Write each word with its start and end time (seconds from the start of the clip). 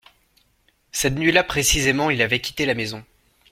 Cette 0.91 1.13
nuit-là 1.13 1.43
précisément 1.43 2.09
il 2.09 2.23
avait 2.23 2.41
quitté 2.41 2.65
la 2.65 2.73
maison. 2.73 3.05